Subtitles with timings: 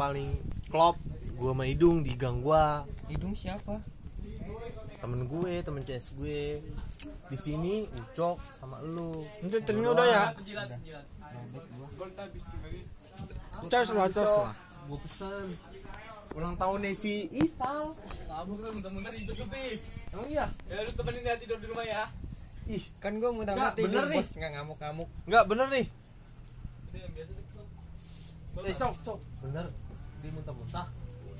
[0.00, 0.32] paling
[0.72, 0.96] klop
[1.36, 2.88] gua sama hidung di gang gua.
[3.12, 3.84] Hidung siapa?
[5.00, 6.60] Temen gue temen CS gue.
[7.32, 9.24] Di sini ucok sama lu.
[9.40, 10.24] Nanti ini udah ya.
[13.72, 14.52] Cas lah, cas lah.
[14.88, 15.48] gue pesen.
[16.36, 17.96] Ulang tahunnya si Isal.
[18.28, 19.72] Kamu kan muntah-muntah ribet lebih.
[20.12, 20.46] emang iya?
[20.68, 22.04] Ya lu temenin dia tidur di rumah ya.
[22.68, 22.84] ih.
[23.02, 24.20] Kan gue Nggak, muntah tidur bener nih.
[24.22, 25.86] bos nggak ngamuk ngamuk nggak bener nih.
[26.86, 27.32] Itu yang biasa.
[28.54, 28.62] Tuh.
[28.68, 29.18] eh cok cok.
[29.48, 29.66] Bener
[30.20, 30.86] dia muntah-muntah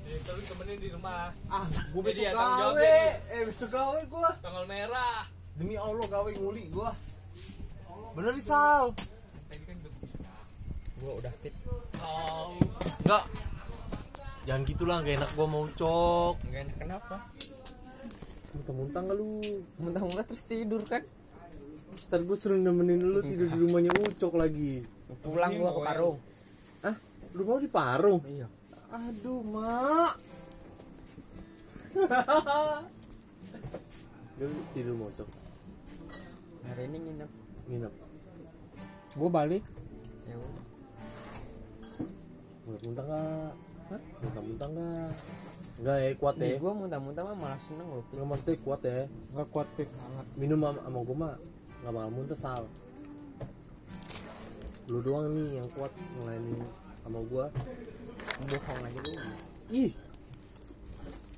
[0.01, 1.29] Ya, kalau lu temenin di rumah.
[1.47, 2.97] ah gue besok ya, tanggung jawab gawe
[3.29, 5.21] eh besok gawe gue Tanggal merah.
[5.53, 6.89] demi Allah gawe nguli gue
[8.11, 10.37] bener kan udah
[10.97, 11.55] gue udah fit
[12.01, 12.57] Oh.
[12.99, 13.23] Enggak.
[14.41, 16.33] Jangan gitulah, gak enak gua mau cok.
[16.43, 17.15] nggak enak kenapa
[18.51, 19.29] Muntah-muntah nggak lu?
[19.77, 21.05] muntah muntah terus tidur kan
[22.09, 24.81] Ntar gue sering nemenin lu tidur di rumahnya Ucok lagi.
[25.21, 26.17] pulang gue ke Parung
[26.81, 26.95] Ah,
[27.31, 28.19] lu mau di Parung?
[28.25, 28.49] iya
[28.91, 30.19] Aduh, mak.
[34.39, 35.27] Lu tidur mau Ucok.
[36.63, 37.31] hari ini nginep
[37.67, 37.93] Nginep.
[39.15, 39.63] Gue balik.
[40.23, 40.63] ya udah
[42.63, 43.51] Muntah-muntah nggak?
[43.91, 44.01] Hah?
[44.23, 45.11] Muntah-muntah nggak?
[45.81, 46.57] Enggak ya, kuat Nih ya.
[46.63, 48.03] gue muntah-muntah mah malah seneng loh.
[48.15, 49.07] Enggak maksudnya kuat ya.
[49.35, 49.89] Nggak kuat pik.
[50.39, 51.33] Minum sama, sama gua mah
[51.81, 52.63] nggak bakal muntah sal.
[54.87, 56.59] Lu doang nih yang kuat ngelainin
[57.03, 57.45] sama gua.
[58.41, 59.11] Bohong aja lu
[59.71, 59.91] Ih.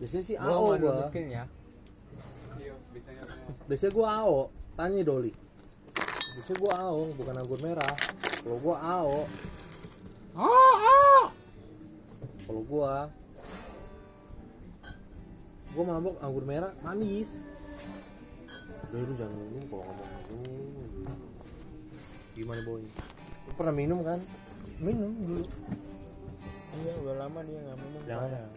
[0.01, 0.77] Biasanya sih gue AO gua.
[0.77, 1.43] nunjukin ya
[3.63, 4.39] Biasanya gua AO.
[4.73, 5.31] Tanya Doli.
[6.35, 7.93] Biasanya gua AO, bukan anggur merah.
[8.41, 9.19] Kalau gua AO,
[10.33, 11.25] Ah, ah.
[12.43, 13.07] kalau gua
[15.71, 17.45] gua mabok anggur merah manis.
[18.89, 21.19] Udah lu jangan minum kalau ngomong minum.
[22.33, 22.81] Gimana boy?
[23.45, 24.19] Lu pernah minum kan?
[24.81, 25.45] Minum dulu.
[26.73, 28.47] Iya udah lama dia nggak minum Jangan.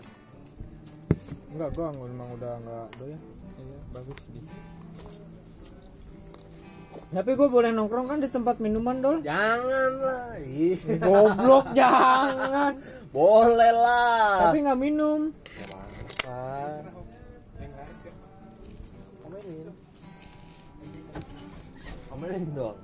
[1.53, 3.21] Enggak, gua nggak- emang udah enggak doyan.
[3.57, 4.41] iya bagus di
[7.07, 9.23] Tapi gue boleh nongkrong kan di tempat minuman dol.
[9.23, 10.35] Jangan lah.
[10.43, 10.75] Ih.
[10.99, 12.75] Goblok jangan.
[13.15, 14.51] Boleh lah.
[14.51, 15.31] Tapi nggak minum.
[22.17, 22.53] apa?
[22.53, 22.77] Dong.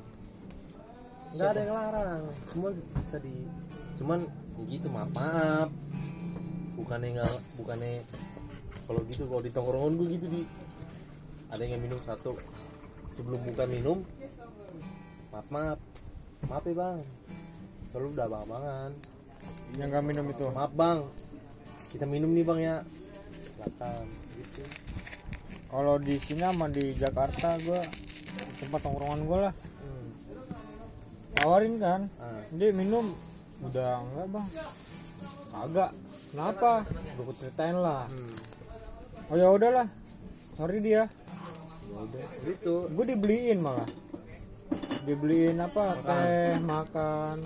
[1.32, 2.22] Nggak ada yang larang.
[2.44, 3.34] Semua bisa di.
[3.96, 4.28] Cuman
[4.68, 5.68] gitu maaf maaf.
[6.72, 7.92] Bukannya nggak, bukannya
[8.82, 10.42] kalau gitu kalau di tongkrongan gue gitu di
[11.48, 12.34] ada yang minum satu
[13.06, 14.02] sebelum buka minum
[15.30, 15.78] maaf maaf
[16.44, 16.98] maaf ya bang
[17.88, 18.90] selalu udah abang abangan
[19.78, 20.44] Yang nggak minum itu.
[20.50, 20.98] maaf bang
[21.92, 22.76] kita minum nih bang ya
[23.38, 24.04] silakan
[24.34, 24.62] gitu
[25.68, 27.80] Kalau di sini sama di Jakarta gue
[28.60, 29.54] tempat tongkrongan gue lah.
[29.54, 30.08] hmm.
[31.32, 32.00] Tawarin kan.
[32.18, 33.08] ah, Dia minum
[33.62, 34.48] udah enggak bang.
[35.52, 35.90] Agak.
[36.32, 36.72] Kenapa?
[37.14, 38.08] Gue ceritain lah.
[38.08, 38.34] hmm.
[39.32, 39.88] Oh ya udahlah.
[40.56, 41.06] Sorry dia.
[41.92, 43.88] ya udah gitu Gue dibeliin malah.
[45.04, 45.96] Dibeliin apa?
[46.00, 47.36] Teh, makan.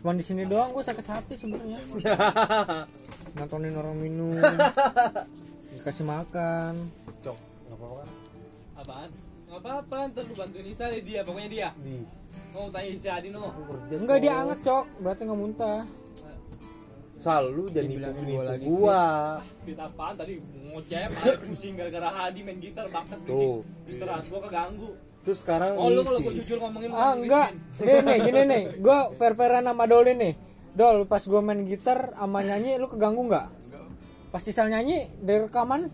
[0.00, 1.80] Cuman di sini doang gue sakit hati sebenarnya.
[3.36, 4.36] Nontonin orang minum.
[5.76, 6.72] Dikasih makan.
[7.20, 7.36] cok
[7.66, 8.08] nggak apa-apa kan
[8.76, 9.10] Apaan?
[9.46, 11.68] Nggak apa-apa, ntar lu bantuin Isa deh dia, pokoknya dia.
[11.78, 12.02] di
[12.56, 13.44] Mau tanya Isa Adi no.
[13.92, 14.84] Enggak dia anget cok.
[15.04, 15.84] Berarti nggak muntah.
[17.16, 19.02] sal lu jadi nipu Dibilangin nipu gua lagi, gua
[19.64, 20.36] Fit apaan tadi
[20.68, 23.64] ngoceh malah pusing gara-gara Hadi main gitar bakat Tuh.
[23.88, 23.88] berisik.
[23.88, 24.90] Istirahat gua keganggu.
[25.24, 27.48] terus sekarang Oh lu kalau gua jujur ngomongin lu Ah enggak.
[27.80, 28.62] Nih nih gini nih.
[28.84, 30.32] Gue fair fairan sama Doli nih.
[30.76, 33.46] Dol pas gue main gitar sama nyanyi lu keganggu nggak?
[34.28, 35.88] Pas Cisal nyanyi dari rekaman.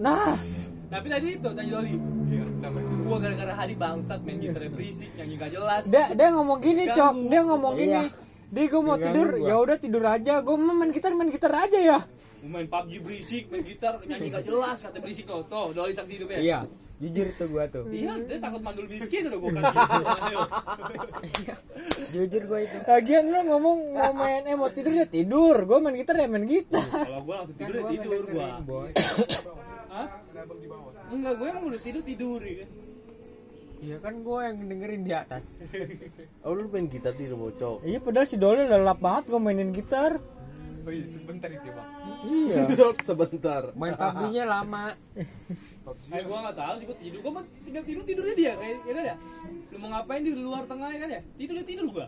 [0.00, 0.40] Nah,
[0.88, 1.92] Tapi tadi itu tanya Doli.
[2.32, 2.80] Iya, sama.
[3.06, 5.82] Gua gara-gara Hadi bangsat main gitar berisik, nyanyi gak jelas.
[5.86, 7.12] dia dia ngomong gini cok.
[7.30, 8.02] Dia ngomong gini.
[8.02, 8.24] Iya.
[8.46, 9.46] Dia gue mau tidur, gua.
[9.46, 10.34] ya udah tidur aja.
[10.42, 11.98] Gue mau main gitar, main gitar aja ya.
[12.42, 15.42] Gua main PUBG berisik, main gitar nyanyi gak jelas, kata berisik tuh.
[15.46, 16.38] Tuh, Doli saksi hidupnya.
[16.42, 16.60] iya
[16.96, 20.38] jujur tuh gua tuh Iya, dia takut mandul miskin udah gua kan gitu.
[22.16, 25.56] jujur gua itu Lagian lu ngomong mau main eh mau tidur ya tidur.
[25.68, 26.80] Gue main gitar ya main gitar.
[26.80, 28.48] Kalau gua langsung tidur ya tidur gua.
[28.64, 28.96] bos
[29.92, 30.08] Hah?
[31.12, 32.68] Enggak, gue emang udah tidur tidur ya kan.
[33.84, 35.60] Iya kan gua yang dengerin di atas
[36.44, 39.70] oh lu main gitar di rumah cok Iya padahal si Doli lelap banget gue mainin
[39.74, 40.16] gitar.
[42.30, 42.70] Iya.
[43.08, 44.94] sebentar main PUBG-nya lama
[45.86, 47.18] Eh gua enggak tahu sih gua tidur.
[47.22, 49.16] Gua mah tinggal tidur tidurnya dia kayak kira ya.
[49.70, 51.20] Lu mau ngapain di luar tengah ya kan ya?
[51.38, 52.06] Tidur ya tidur gua.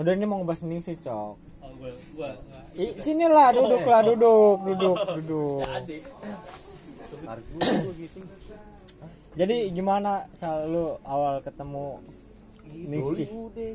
[0.00, 1.34] Udah ini mau ngebahas misi cok.
[1.60, 2.64] Oh, gua gua enggak.
[2.76, 5.60] I, sini lah duduk lah duduk duduk duduk.
[7.20, 8.18] Ya dulu gua gitu
[9.38, 12.02] Jadi gimana selalu awal ketemu
[12.66, 13.28] Doli Ningsih?
[13.30, 13.68] udah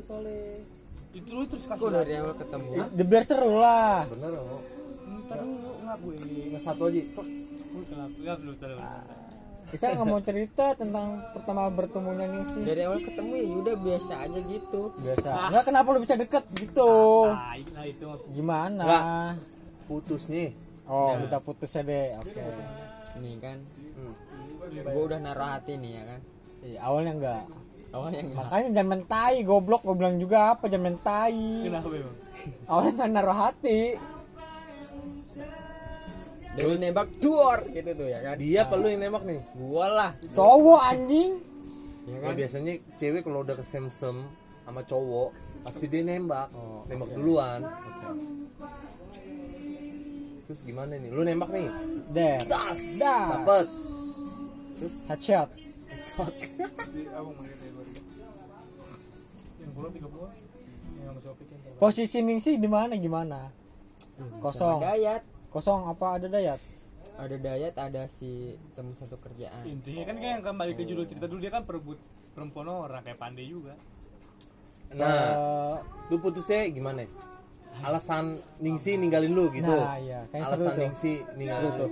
[1.16, 2.70] itu lu terus kasih dari awal ketemu?
[2.76, 4.04] Ya, biar seru lah.
[4.12, 4.60] Bener oh
[5.26, 6.14] ntar dulu nggak gue
[6.54, 7.00] nggak satu aja.
[7.02, 8.14] Gue kenapa?
[8.14, 8.54] Nggak dulu
[9.66, 14.38] kita mau cerita tentang pertama bertemunya nih sih Dari awal ketemu ya udah biasa aja
[14.46, 14.94] gitu.
[15.02, 15.30] biasa.
[15.50, 16.92] Nggak kenapa lu bisa deket gitu?
[17.34, 18.06] Nah, nah itu.
[18.30, 18.84] Gimana?
[19.90, 20.54] Putus nih.
[20.86, 22.14] Oh kita putus ya deh.
[22.14, 22.38] Oke.
[23.18, 23.58] Nih kan.
[24.84, 26.20] Gue udah naruh hati nih ya kan.
[26.66, 27.44] Iya, awalnya enggak.
[27.94, 28.36] Awalnya enggak.
[28.42, 29.82] makanya jangan mentai goblok.
[29.86, 32.16] Gue bilang juga apa jangan mentai kenapa emang?
[32.66, 33.80] Awalnya jangan naruh hati.
[36.56, 38.34] Dari nembak duor gitu tuh ya kan.
[38.40, 39.40] dia apa lu yang nembak nih.
[39.60, 40.10] Gua lah.
[40.32, 41.32] cowok anjing.
[42.06, 42.34] Ya Nah, kan.
[42.38, 44.16] biasanya cewek kalau udah kesemsem
[44.64, 46.48] sama cowok pasti dia nembak.
[46.88, 47.60] Nembak duluan.
[50.46, 51.10] Terus gimana nih?
[51.12, 51.68] Lu nembak nih?
[52.08, 52.96] Der das!
[52.96, 53.28] Das.
[53.36, 53.66] dapet
[54.76, 54.96] terus?
[55.06, 55.48] Headshot.
[55.88, 56.34] Headshot.
[56.56, 56.88] Kan.
[61.76, 62.96] Posisi Ningsi di mana?
[62.96, 63.52] Gimana?
[64.40, 65.22] Kosong Sama Dayat.
[65.52, 66.60] kosong apa ada dayat?
[67.16, 69.60] Ada Dayat, ada si temen satu kerjaan.
[69.64, 72.00] intinya kan kayak yang kembali ke judul cerita dulu dia kan perebut
[72.32, 73.76] perempuan orang kayak pandai juga.
[74.92, 75.04] Nah.
[75.04, 75.76] Eh,
[76.08, 77.04] lu putusnya gimana
[77.82, 78.24] alasan
[78.56, 81.86] Ningsi ninggalin lu gitu nah iya kayak alasan Ningsi ninggalin lu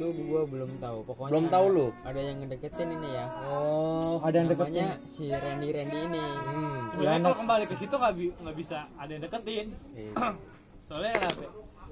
[0.00, 0.98] Itu gua belum tahu.
[1.04, 1.86] Pokoknya Belum tahu ada- lu?
[2.02, 3.26] Ada yang ngedeketin ini ya.
[3.52, 6.24] oh ada yang deketin si Randy Randy ini.
[6.24, 6.80] hmm.
[6.90, 10.12] sebenarnya kalau kembali ke situ nggak bi- bisa ada yang deketin Iya.
[10.88, 11.44] soalnya kenapa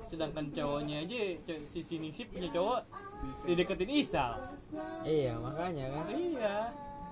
[0.09, 1.21] sedangkan cowoknya aja
[1.69, 2.81] si si Ningsi punya cowok
[3.45, 4.41] dideketin Isal
[5.01, 6.05] Iya, makanya kan.
[6.09, 6.57] iya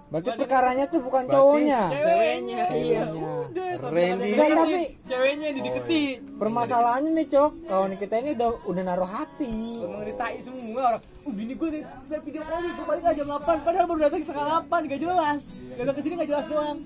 [0.07, 1.83] berarti perkaranya tuh bukan cowoknya.
[1.99, 3.05] Ceweknya, iya.
[3.11, 4.31] udah Randy.
[4.39, 7.51] Enggak, tapi- ceweknya yang dideketin permasalahannya nih cok.
[7.67, 9.83] Kawan kita ini udah udah naruh hati.
[9.83, 11.03] Emang ditai semua orang.
[11.27, 12.73] Oh bini gue udah udah video call nih.
[12.77, 15.43] Gue balik aja jam 8 Padahal baru datang setengah 8 Gak jelas.
[15.59, 16.77] Gak datang ke sini gak jelas doang.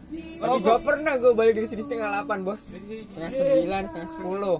[0.41, 2.63] Tapi gua pernah gua balik dari sini setengah delapan bos.
[2.81, 4.59] Setengah sembilan, setengah sepuluh.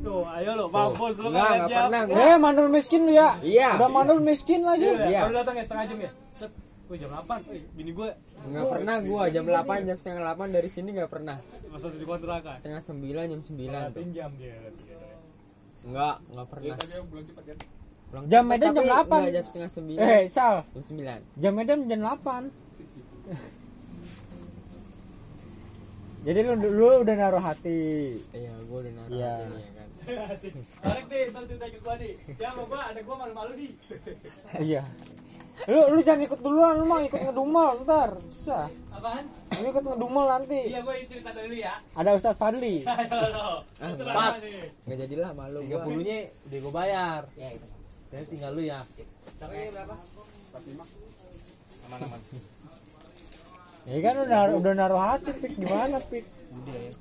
[0.00, 3.36] Tuh ayo lo Mampus lo Enggak, enggak pernah eh mandul miskin lu ya.
[3.44, 3.76] Iya.
[3.76, 4.88] udah mandul miskin lagi.
[4.88, 5.28] Iya.
[5.28, 6.10] Baru datang ya setengah jam ya
[6.90, 8.10] Wih jam 8 Wih bini gue
[8.40, 11.36] Enggak pernah gua jam 8 jam setengah 8 dari sini enggak pernah.
[11.68, 14.02] Masa di kontrakan Setengah sembilan jam sembilan tuh.
[14.10, 14.54] jam dia
[15.80, 16.76] Enggak, enggak pernah.
[18.10, 19.06] Pulang Jam cepet, Medan jam tapi 8.
[19.06, 20.02] enggak, jam setengah sembilan.
[20.02, 21.18] eh sal Jam sembilan.
[21.36, 22.50] jam Medan jam 8
[26.20, 27.80] jadi lu, lu udah naruh hati
[28.34, 29.32] Iya, gua udah naruh Iya.
[29.38, 29.88] hati ya kan.
[30.80, 33.70] Tarik deh Ntar cerita ke nih Ya sama ada gue malu-malu nih
[34.60, 34.82] iya.
[35.68, 38.16] Lu lu jangan ikut duluan lu mah ikut ngedumel ntar.
[38.32, 38.72] Susah.
[38.96, 39.28] Apaan?
[39.60, 40.60] lu ikut ngedumel nanti.
[40.72, 41.74] Iya gue cerita dulu ya.
[42.00, 42.80] Ada Ustaz Fadli.
[42.88, 43.48] Ayo lo.
[43.76, 44.40] Ah, Itu enggak.
[44.88, 45.84] Enggak jadilah malu tiga gua.
[45.84, 46.18] puluhnya
[46.48, 47.22] udah gue bayar.
[48.10, 48.80] Dan tinggal lu ya.
[53.90, 55.52] Ya kan udah udah naruh hati pik.
[55.60, 56.24] Gimana pik?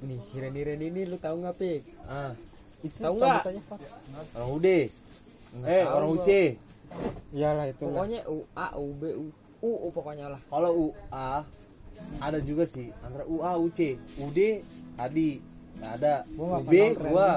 [0.03, 1.81] Nih, si Randy Randy ini lu tahu enggak, Pik?
[2.05, 2.37] ah
[2.81, 3.41] itu Tahu nggak?
[4.33, 4.67] orang UD
[5.61, 6.17] eh orang gua.
[6.17, 6.29] UC
[7.31, 7.93] iyalah itu lah.
[7.95, 9.25] Pokoknya UA, UB, U,
[9.61, 10.41] UU pokoknya lah.
[10.45, 11.29] kalau UA
[12.17, 13.79] ada juga sih antara UA UC
[14.17, 14.39] UD
[14.95, 15.29] tadi
[15.75, 16.13] nggak ada.
[16.29, 17.09] Gua nggak UB kenal tren.
[17.09, 17.27] gua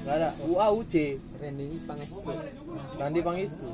[0.00, 0.28] nggak ada.
[0.42, 0.94] UA UC
[1.36, 2.30] Randy ini pangestu.
[2.94, 3.68] Randi Pangestu.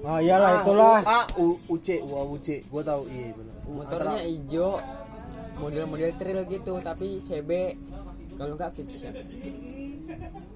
[0.00, 0.98] Oh iyalah Ah, itulah.
[1.00, 4.76] UA U- UC UA UC gua tahu iya benar Motornya hijau,
[5.56, 7.50] model-model trail gitu, tapi CB
[8.34, 9.12] kalau enggak fiction.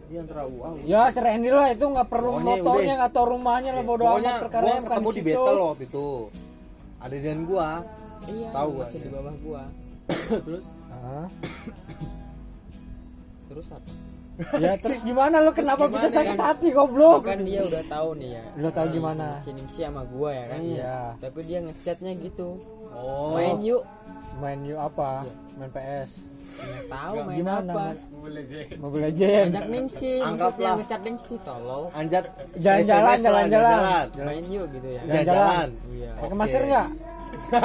[0.09, 1.12] Antara UA UC ya
[1.52, 2.97] lah itu nggak perlu Pokoknya motornya udah.
[2.97, 6.09] nggak tahu rumahnya lah bodo pokoknya amat perkara bukan ketemu di battle waktu itu
[6.99, 7.69] ada dan gua
[8.19, 9.14] Iya, Tahu gua, masih di iya.
[9.14, 9.62] bawah gua.
[10.49, 11.26] terus Ah.
[13.49, 13.90] Terus apa?
[14.57, 16.47] ya terus gimana lu kenapa gimana bisa sakit kan?
[16.47, 18.45] hati goblok Kan dia udah tahu nih ya.
[18.55, 19.26] Udah tahu si- gimana?
[19.35, 20.59] Si Ningsi sama gua ya kan.
[20.59, 20.99] Iya.
[21.19, 22.49] Tapi dia ngechatnya gitu.
[22.92, 23.83] Oh Main yuk.
[24.38, 27.87] main yuk apa main PS Nggak tahu main gimana apa.
[28.78, 30.49] Mobile Legend Ngajak Ningsi, Anggaplah.
[30.50, 31.83] maksudnya ngecat Ningsi tolol.
[31.92, 34.04] anjat Jalan-jalan, jalan-jalan.
[34.21, 35.02] Main yuk gitu ya.
[35.02, 35.25] Jalan-jalan.
[35.26, 36.11] jalan Iya.
[36.16, 36.88] pakai masker nggak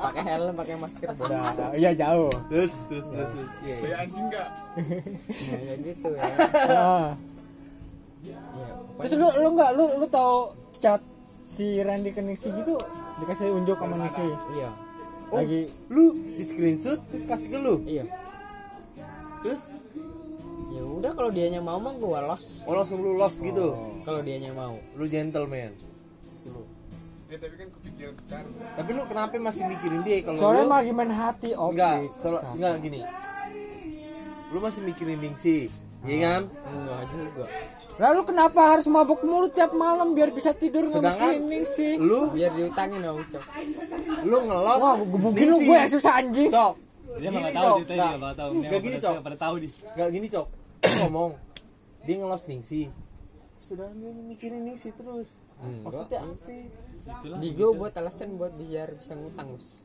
[0.00, 1.08] Pakai helm, pakai masker.
[1.12, 3.48] Udah, iya jauh terus terus terus terus.
[3.60, 4.44] Iya, iya.
[5.40, 6.22] Nah, ya gitu ya.
[6.70, 7.08] Ah.
[8.20, 8.38] Iya,
[8.98, 11.00] terus lu lu nggak lu lu tahu chat
[11.42, 12.76] si Randy ke Nixi gitu
[13.20, 14.70] dikasih unjuk sama Nixi Iya.
[15.30, 15.60] lagi.
[15.88, 17.74] lu di screenshot terus kasih ke lu?
[17.84, 18.04] Iya.
[19.40, 19.72] terus?
[20.70, 22.64] Ya udah kalau dianya mau mah gua los.
[22.64, 23.76] oh langsung lu lost gitu?
[24.02, 24.78] Kalau dianya mau.
[24.96, 25.72] lu gentleman.
[26.46, 26.64] Lu.
[28.74, 30.18] tapi lu kenapa masih mikirin dia?
[30.20, 31.76] Kalau soalnya lu mah gimana hati oke.
[31.76, 33.00] Enggak sol- enggak gini.
[34.50, 35.70] Lu masih mikirin Ningsi
[36.02, 36.42] iya kan?
[36.48, 37.44] Enggak juga.
[37.96, 41.96] Lalu kenapa harus mabuk mulu tiap malam biar bisa tidur Sedangkan- sih?
[41.96, 43.44] lu biar diutangin dong cok
[44.22, 46.48] lu ngelos Wah, gebukin lu gue susah anjing.
[46.48, 46.74] cok
[47.10, 47.76] Dia Gini, mah nggak tahu Cok.
[47.80, 48.50] ceritanya, dia nggak tahu.
[48.54, 49.14] Nggak gini, Cok.
[49.20, 49.70] pada tahu nih.
[49.90, 50.46] Gak gini cok
[51.00, 51.30] ngomong
[52.00, 52.82] dia ngelos ningsi
[53.58, 55.36] sudah dia mikirin ningsi terus
[55.84, 56.56] maksudnya apa
[57.20, 57.36] Itulah.
[57.36, 59.84] di gue buat alasan buat biar bisa ngutang bos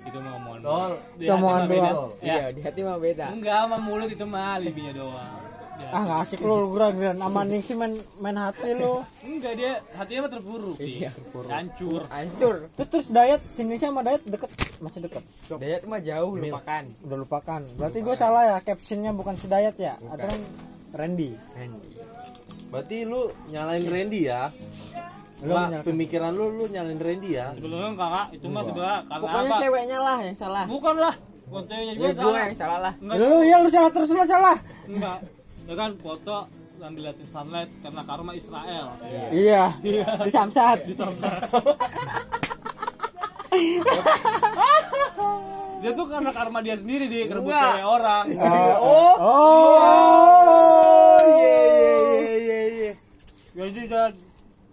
[0.00, 0.60] Itu mah omongan.
[0.62, 0.92] Tol.
[1.14, 2.10] Di Itu omongan mah doang.
[2.18, 2.32] Ya.
[2.32, 5.36] iya di hati mah beda Enggak, sama mulut itu mah alibinya doang.
[5.78, 5.88] Ya.
[5.88, 8.98] Ah nggak asik lu lu gerak sama Ningsi main main hati lu.
[9.20, 10.76] Enggak dia hatinya mah terpuruk.
[10.76, 11.10] Iya, Iya,
[11.46, 12.02] hancur.
[12.04, 15.22] hancur Terus terus Dayat sini sama Dayat deket masih deket.
[15.48, 17.60] Dayat mah jauh lupakan Udah lupakan.
[17.74, 20.40] Berarti gue salah ya captionnya bukan si Dayat ya atau kan
[20.94, 21.30] Randy.
[21.54, 21.88] Randy
[22.68, 24.52] berarti lu nyalain Randy ya
[25.40, 29.56] Lu pemikiran lu lu nyalain Randy ya Sebelumnya kakak, itu mah sebenarnya karena pokoknya apa?
[29.56, 31.14] ceweknya lah yang salah Bukan lah.
[31.48, 32.42] Bukan ceweknya juga ya yang gue salah.
[32.42, 34.56] yang salah lah Enggak, Lu ya lu salah terus lu salah.
[34.84, 35.18] enggak.
[35.68, 36.48] Ya kan foto
[36.78, 38.88] yang diliatin sunlight karena karma Israel.
[39.28, 39.76] Iya.
[40.24, 40.88] Di Samsat.
[45.78, 48.24] Dia tuh karena karma dia sendiri dia kerebut cewek orang.
[48.80, 49.78] oh Oh.
[51.30, 52.92] iya iya iya iya iya
[53.54, 54.02] Ya dia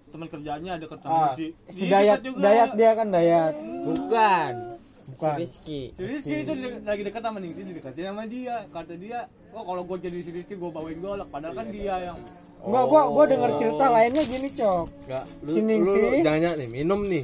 [0.07, 1.35] teman kerjanya ada ketemu Ah,
[1.67, 2.23] si Dayat.
[2.23, 3.53] Dayat dia kan Dayat.
[3.83, 4.74] bukan
[5.15, 5.25] Bukan.
[5.25, 8.55] si Rizky Si Rizky itu di- lagi dekat sama Ningsi didekatin sama dia.
[8.67, 9.19] Kata dia,
[9.49, 11.27] oh kalau gue jadi si Rizky gue bawain golok.
[11.27, 12.19] Padahal kan dia yang
[12.57, 14.85] Enggak gua gua denger cerita lainnya gini, Cok.
[15.05, 15.99] Nggak, lu, Si lu, Ningsi.
[16.01, 17.23] lu, jangan jangan nih minum nih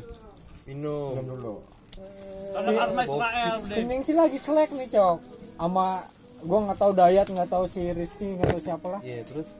[0.63, 1.55] minum dulu
[2.51, 3.55] karena karma Israel.
[3.57, 3.83] Si deh.
[3.83, 5.17] Ningsi lagi selek nih, Cok.
[5.57, 6.05] Sama
[6.41, 9.01] gua nggak tahu Dayat, nggak tahu si Rizky, nggak tahu siapa lah.
[9.01, 9.57] iya terus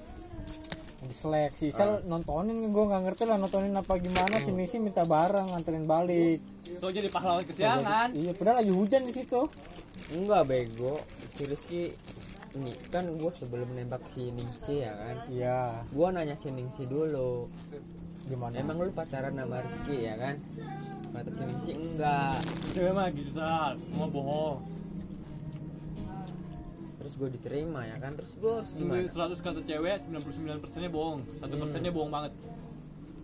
[1.02, 5.02] Lagi selek si Sel nontonin gua nggak ngerti lah nontonin apa gimana si Ningsi minta
[5.02, 6.40] barang nganterin balik.
[6.78, 8.14] Tuh jadi pahlawan kesiangan.
[8.14, 9.42] Iya, padahal lagi hujan di situ.
[10.12, 11.88] enggak bego si Rizky
[12.52, 17.48] ini kan gue sebelum nembak si Ningsi ya kan Iya, gue nanya si Ningsi dulu
[18.28, 18.60] gimana?
[18.60, 20.36] emang lu pacaran sama Rizky ya kan
[21.16, 22.36] kata si Ningsi enggak
[22.76, 24.60] Cewek mah gitu sal, mau bohong.
[27.12, 28.16] Terus gue diterima ya kan?
[28.16, 29.04] Terus gue harus gimana?
[29.04, 31.20] 100 kata cewek, 99 persennya bohong.
[31.44, 32.32] Satu persennya bohong banget.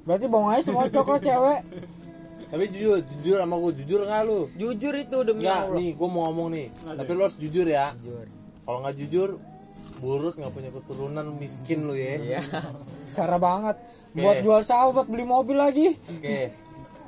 [0.04, 1.60] Berarti bohong aja semua cok lah cewek.
[2.48, 4.52] tapi jujur jujur sama gue jujur nggak lu?
[4.60, 5.80] Jujur itu demi Enggak, Allah.
[5.80, 6.68] nih gue mau ngomong nih.
[6.84, 7.96] Tapi lu harus jujur ya.
[7.96, 8.28] Jujur.
[8.68, 9.30] Kalau nggak jujur
[10.04, 12.20] burut nggak punya keturunan miskin lu ya.
[12.20, 12.42] Iya.
[13.16, 13.80] Cara banget.
[14.12, 15.96] Buat jual sawah, buat beli mobil lagi.
[15.96, 16.38] oke.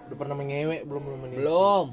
[0.07, 1.86] Udah pernah mengewek belum belum ini belum.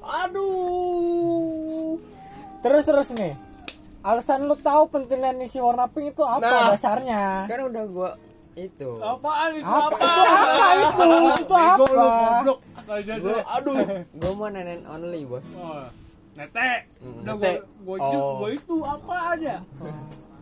[0.00, 2.11] Aduh
[2.62, 3.34] Terus terus nih.
[4.00, 6.70] Alasan lu tahu pentilnya nih si warna pink itu apa Nah.
[6.70, 7.46] dasarnya?
[7.46, 8.10] kan udah gue
[8.54, 9.64] itu Apaan itu?
[9.64, 10.10] Apa itu
[10.42, 11.06] apa itu?
[11.40, 11.76] Itu apa?
[11.78, 12.58] Goblok.
[13.22, 13.76] Gue aduh
[14.20, 15.86] gue mau nenen only bos Oh,
[16.34, 16.90] Nete.
[17.00, 17.40] Udah Nete.
[17.40, 18.34] gue gue itu, Oh.
[18.38, 19.54] gue itu apa aja?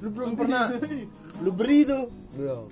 [0.01, 0.73] lu belum pernah
[1.39, 2.65] lu beri tuh belum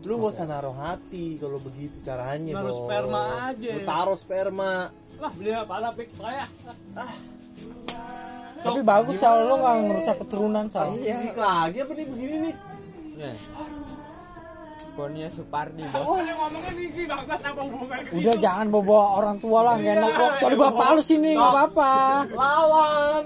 [0.00, 3.70] lu gak usah naruh hati kalau begitu caranya Naruh sperma aja.
[3.72, 6.46] lu taruh sperma Lah beli apa lah pik saya.
[8.66, 10.90] Tapi bagus sal lu nggak ngerusak keturunan sal.
[10.92, 12.54] Fisik lagi apa nih begini nih
[13.16, 13.34] nah
[14.92, 18.10] Ponnya Supardi bos Oh, yang ngomongnya Niki bangsat apa hubungannya?
[18.12, 20.32] Udah jangan bawa orang tua lah nggak enak kok.
[20.38, 21.92] Cari bapak lu sini nggak apa-apa.
[22.32, 23.24] lawan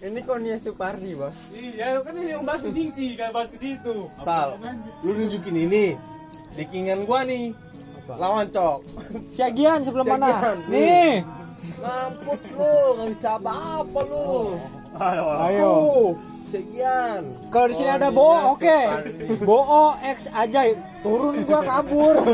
[0.00, 4.06] ini konnya Supardi bos Iya, kan ini yang bahas ke Dingsi, kan bahas ke situ.
[4.16, 4.58] sal
[5.02, 5.94] lu nunjukin ini
[6.52, 7.50] dikingan gua nih
[8.08, 8.78] lawan cok
[9.28, 10.26] Siagian sebelah mana?
[10.28, 11.12] Siagian, Nih.
[11.78, 14.58] Mampus lu nggak bisa apa-apa lu.
[14.98, 15.30] Ayo.
[15.62, 17.22] tuh sekian.
[17.48, 18.78] Kalau di sini ada Bo, oke.
[19.46, 20.66] Bo X aja
[21.00, 22.14] turun gua kabur.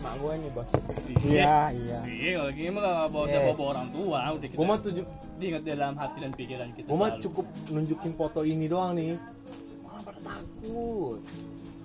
[0.00, 0.70] mak gue nih bos.
[1.28, 2.00] Iya, iya.
[2.08, 5.04] Iya, kalau gini mah gak bawa siapa bawa orang tua, udah kita mah tujuh
[5.36, 6.88] diingat dalam hati dan pikiran kita.
[6.88, 9.20] gua mah cukup nunjukin foto ini doang nih.
[9.84, 11.20] Orang pada takut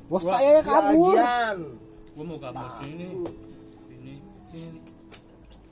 [0.05, 1.17] Bos saya kabur.
[2.15, 3.11] Gua mau gambar sini,
[3.89, 4.13] sini,
[4.53, 4.79] sini.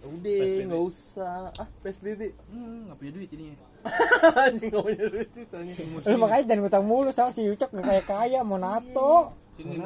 [0.04, 1.56] udah nggak usah.
[1.56, 3.56] Ah psbb Hmm, nggak punya duit ini.
[4.44, 5.74] anjing nggak punya duit sih tanya
[6.08, 9.32] Lu makanya jangan ngutang mulu soal si Ucok gak kayak kaya mau nato.
[9.54, 9.78] Sini,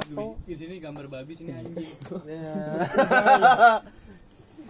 [0.47, 1.75] di sini gambar babi, sini anjing.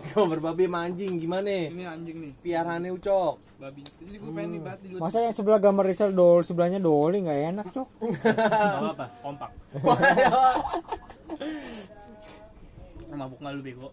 [0.07, 1.49] Gambar babi sama anjing gimana?
[1.67, 3.35] Ini anjing nih, Piaraannya ucok.
[3.57, 3.81] babi.
[3.83, 4.99] Jadi gua pengen nih banget dua.
[5.01, 7.89] Masa yang sebelah gambar Rizal Dol, sebelahnya Doli nggak enak, Cok.
[8.21, 9.49] Gak apa, kompak.
[13.11, 13.89] Mabuk nggak lu bego?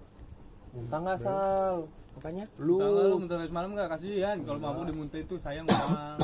[0.75, 1.77] Muntah nggak sal?
[2.15, 2.79] makanya Lu,
[3.19, 4.37] muntah semalam nggak kasihan.
[4.45, 6.19] Kalau mabuk dimuntah itu sayang banget.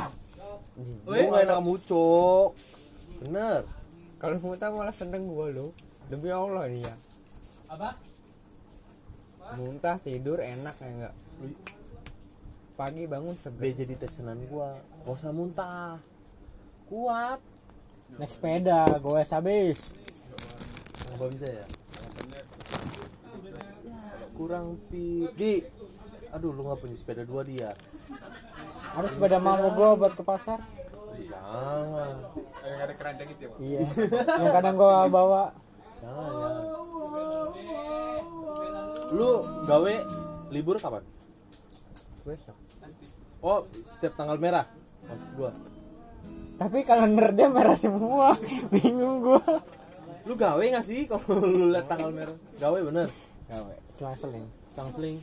[1.09, 2.50] lu nggak enak kamu cok.
[3.20, 3.62] Bener.
[4.20, 5.66] kalau muntah malah seneng gue lo
[6.09, 6.94] demi Allah nih ya
[7.68, 7.97] Apa?
[9.59, 11.14] Muntah tidur enak ya enggak?
[12.76, 14.78] Pagi bangun dia seger jadi tesenan gua.
[15.04, 16.00] Gak usah muntah.
[16.88, 17.40] Kuat.
[18.19, 19.95] Naik sepeda goes habis.
[21.14, 21.66] Nggak bisa ya?
[24.35, 25.62] Kurang pi di.
[26.33, 27.71] Aduh lu nggak punya sepeda dua dia.
[28.97, 30.59] Harus sepeda mama gua buat ke pasar.
[31.21, 32.14] Jangan.
[32.64, 33.59] Yang ada keranjang itu ya, Pak?
[33.61, 33.80] iya.
[34.40, 35.45] Yang kadang gua bawa.
[36.00, 36.50] Jangan ya
[39.14, 39.31] lu
[39.67, 39.95] gawe
[40.50, 41.02] libur kapan?
[42.26, 42.57] Besok.
[43.40, 44.67] Oh setiap tanggal merah
[45.09, 45.50] maksud gua.
[46.61, 48.37] Tapi kalender dia merah semua.
[48.75, 49.40] Bingung gua.
[50.29, 52.37] Lu gawe nggak sih kalau lu lihat tanggal merah?
[52.61, 53.09] Gawe bener?
[53.49, 53.75] Gawe.
[53.88, 55.19] Selang-seling sang seling?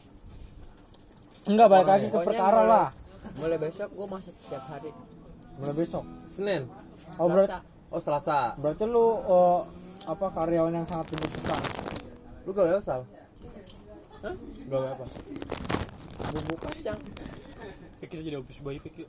[1.47, 2.87] Enggak balik lagi ke perkara mulai- lah.
[3.37, 4.91] Mulai besok gua masuk setiap hari.
[5.57, 6.03] Mulai besok.
[6.27, 6.67] Senin?
[7.17, 7.93] Oh berarti Selasa.
[7.93, 8.39] oh selasa.
[8.59, 9.59] Berarti lu oh,
[10.07, 11.61] apa karyawan yang sangat tuntutan
[12.47, 13.03] lu gawe sal
[14.27, 14.35] Hah?
[14.67, 15.05] gawe apa
[16.27, 16.99] bumbu kacang
[17.97, 19.07] Pikir jadi office boy, pikir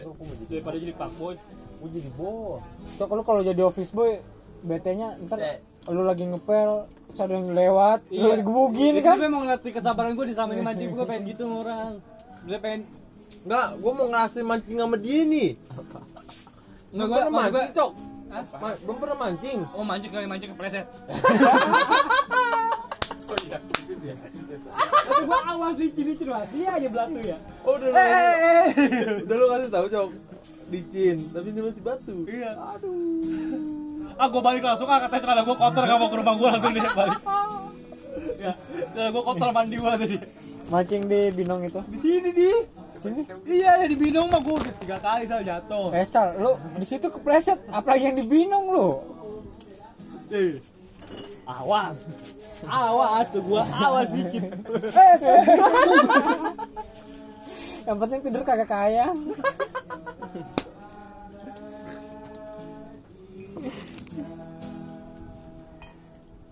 [0.00, 1.34] Oh, aku mau jadi daripada jadi pak boy.
[1.76, 4.16] gua jadi bos cok lu kalau jadi office boy
[4.62, 5.58] BT nya ntar Eh.
[5.88, 8.38] lu lagi ngepel ada yang lewat lu Iya.
[8.38, 11.42] digebugin Itu kan sebenarnya mau ngelatih kesabaran gue di selama ini mancing gue pengen gitu
[11.42, 11.92] sama orang.
[12.42, 12.80] Dia pengen
[13.40, 15.50] Enggak, gua mau ngerasain mancing sama dia nih.
[16.90, 17.90] Enggak gue pernah mancing, Cok.
[18.30, 18.44] Hah?
[18.54, 19.58] Ma- belum pernah mancing.
[19.72, 20.86] Oh mancing kali mancing kepleset.
[24.00, 24.14] Ya.
[24.16, 27.36] Tapi gua awas licin licin masih aja belatu ya.
[27.62, 28.66] Oh, udah lu, Eh,
[29.22, 30.08] udah lu kasih tahu, Cok.
[30.70, 32.16] Licin, tapi ini masih batu.
[32.24, 32.50] Iya.
[34.16, 36.72] Ah gua balik langsung ah katanya celana gua kotor gak mau ke rumah gua langsung
[36.72, 37.20] dia balik.
[38.36, 38.52] Ya,
[38.90, 40.16] celana gua kotor mandi gua tadi.
[40.70, 42.46] mancing di binong itu Di sini di.
[42.94, 45.90] sini Iya ya di Binong mah gua udah tiga kali sal jatuh.
[45.90, 48.88] eh Sal, lu di situ kepleset apalagi yang di binong lu
[50.30, 50.62] Eh.
[51.42, 52.14] Awas.
[52.68, 54.44] Awas tuh gua awas dikit.
[57.88, 59.08] yang penting tidur kagak kaya.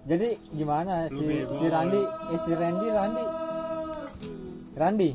[0.09, 2.01] Jadi gimana si si Randi?
[2.33, 3.25] Eh si Randy Randi?
[4.73, 5.11] Randi?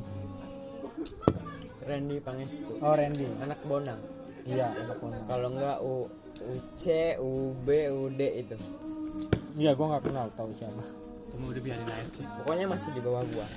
[1.83, 2.77] Randy Pangestu.
[2.77, 3.25] Oh Randy.
[3.41, 3.97] Anak Bonang.
[4.45, 5.23] Iya anak Bonang.
[5.25, 6.05] kalau enggak U
[6.45, 6.83] UC
[7.17, 8.55] UB UD itu
[9.57, 10.83] iya gua nggak kenal tahu siapa.
[11.33, 12.25] Cuma udah biarin aja sih.
[12.41, 13.47] pokoknya masih di bawah gua.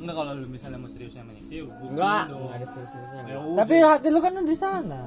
[0.00, 3.22] Enggak kalau lu misalnya mau serius sama sih, enggak enggak ada serius-seriusnya.
[3.28, 5.02] Ya tapi hati lu kan di sana.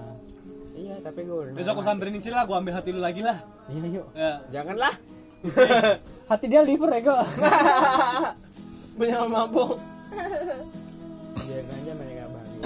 [0.78, 3.38] Iya tapi gua udah besok aku samperin sih lah, gua ambil hati lu lagi lah.
[3.70, 4.08] iya yuk.
[4.14, 4.34] Ya.
[4.54, 4.94] janganlah.
[6.30, 7.14] Hati dia liver ego.
[9.00, 9.80] Banyak mabok.
[11.38, 12.64] biarin aja mereka bahagia.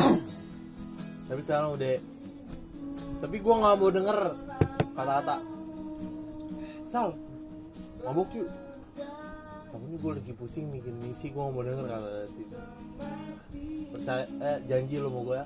[1.29, 1.95] Tapi sekarang udah
[3.21, 4.17] Tapi gua nggak mau denger
[4.97, 5.35] kata-kata.
[6.81, 7.13] Sal,
[8.03, 8.49] mabok yuk.
[9.71, 12.55] Tapi ini gue lagi pusing bikin misi, gue gak mau denger kata itu.
[13.89, 15.45] Percaya, eh janji lo mau gue ya.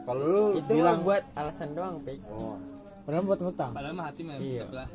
[0.00, 2.56] Kalau lu itu bilang buat alasan doang pik Oh,
[3.04, 4.64] padahal buat ngutang Padahal mah hati mah Iya.
[4.70, 4.88] lah.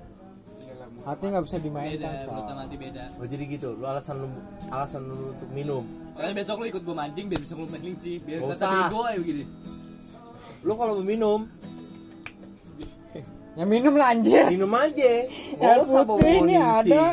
[1.05, 2.57] hati nggak bisa Beda, dimainkan sama Sal.
[2.57, 3.03] hati beda.
[3.13, 4.27] oh jadi gitu, lu alasan lu
[4.67, 5.83] alasan lu untuk minum.
[6.13, 8.69] Makanya besok lu ikut gua mancing biar bisa lu mancing sih, biar kata usah.
[8.87, 9.43] bego ya begini.
[10.61, 11.39] Lu kalau mau minum,
[13.55, 15.11] ya minum lah anjir minum aja.
[15.55, 16.91] Gak air putih ini ngisi.
[16.91, 17.05] ada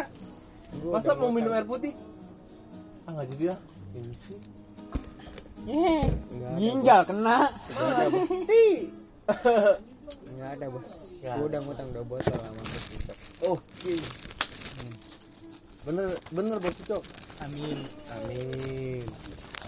[0.83, 1.93] Masa mau minum air putih?
[3.07, 3.59] Ah nggak jadi lah.
[3.95, 4.35] Ngisi.
[5.63, 6.05] Eh,
[6.59, 8.67] ginjal kena Pasti.
[10.27, 10.91] enggak ada bos
[11.23, 11.39] Ya.
[11.39, 13.19] gua udah ngutang dua botol sama bos Ucok.
[13.55, 13.95] Oke.
[15.87, 17.03] Bener bener bos Cok.
[17.47, 17.79] Amin.
[18.19, 19.03] Amin.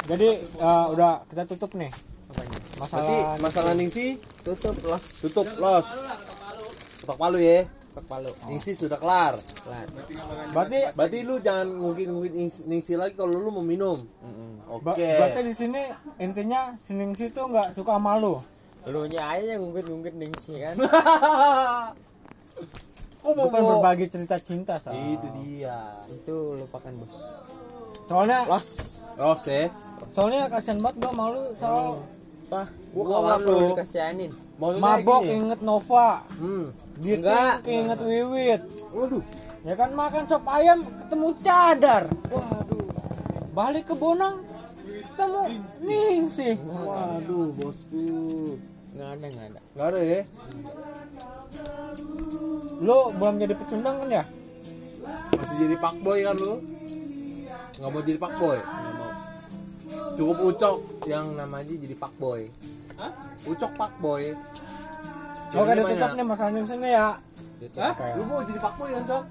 [0.04, 1.88] jadi eh, udah kita tutup nih
[2.28, 5.86] apanya Berarti masalah masalah Ningsi tutup los tutup los.
[7.04, 7.68] Ketok palu ya.
[7.92, 9.36] ketok palu Ningsi sudah kelar.
[9.36, 9.84] Kelar.
[10.50, 14.02] berarti Berarti lu jangan ngungkit-ngungkit Ningsi- Ningsi lagi kalau lu mau minum.
[14.74, 15.04] ba- Oke.
[15.14, 15.82] berarti di sini
[16.18, 18.40] intinya Sening situ nggak suka malu
[18.84, 20.76] lu nya aja yang ngungkit-ngungkit ningsi kan
[23.20, 24.92] Oh, gue pengen berbagi cerita cinta Sal.
[24.92, 25.96] Itu dia.
[26.10, 27.40] itu lupakan bos
[28.04, 28.68] soalnya los
[29.14, 29.72] Los ya.
[30.10, 32.04] soalnya kasihan banget gue malu soal Pah,
[32.54, 33.58] Gua gua kawan lu.
[33.72, 35.34] dikasihanin mabok gini.
[35.36, 36.66] inget Nova Hmm.
[36.96, 37.54] Giting Enggak.
[37.64, 39.24] inget Wiwit Waduh.
[39.60, 42.86] ya kan makan sop ayam ketemu cadar waduh
[43.50, 44.36] balik ke Bonang
[44.84, 45.42] ketemu
[45.82, 48.06] Ningsih Waduh, bosku.
[48.92, 50.20] nggak ada nggak ada Enggak ada ya?
[52.76, 54.24] lu belum jadi pecundang kan ya
[55.34, 56.54] Masih jadi pak boy kan lu?
[57.74, 58.58] Nggak mau jadi pak boy?
[60.14, 60.76] Cukup ucok
[61.10, 62.46] yang namanya jadi pak boy.
[62.98, 63.12] Hah?
[63.44, 64.30] Ucok pak boy.
[64.30, 66.18] oke Ceweknya ditutup banyak.
[66.18, 67.08] nih masalah Ningsih nih ya.
[67.78, 67.94] Hah?
[68.18, 69.24] Lu mau jadi pak boy kan, Cok?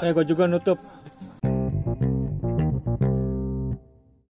[0.00, 0.78] Kayak gue juga nutup